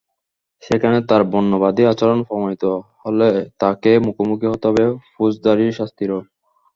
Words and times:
সেখানে 0.63 0.97
তাঁর 1.09 1.21
বর্ণবাদী 1.31 1.83
আচরণ 1.91 2.19
প্রমাণিত 2.27 2.63
হলে 3.03 3.29
তাঁকে 3.61 3.91
মুখোমুখি 4.05 4.47
হতে 4.49 4.65
হবে 4.69 4.83
ফৌজদারি 5.11 5.65
শাস্তিরও। 5.77 6.19